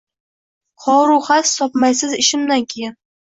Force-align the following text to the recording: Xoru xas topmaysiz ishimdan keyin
Xoru 0.85 1.17
xas 1.27 1.51
topmaysiz 1.59 2.17
ishimdan 2.23 2.67
keyin 2.75 2.99